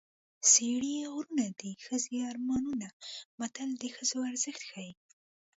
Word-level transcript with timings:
سړي 0.51 0.95
غرونه 1.13 1.45
دي 1.59 1.71
ښځې 1.85 2.17
اړمونه 2.29 2.87
متل 3.39 3.69
د 3.81 3.83
ښځو 3.95 4.19
ارزښت 4.29 4.61
ښيي 4.69 4.91